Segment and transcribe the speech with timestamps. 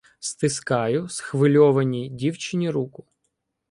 [0.19, 3.05] Стискаю схвильованій дівчині руку: